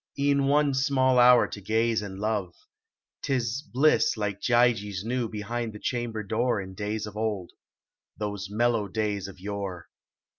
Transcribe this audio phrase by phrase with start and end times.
[0.17, 2.55] E en one small hour to gaze and love.
[3.21, 7.51] Tis bliss Like Gyges knew behind the chamlxjr door In days of old.
[8.17, 9.89] Those mellow days of yore.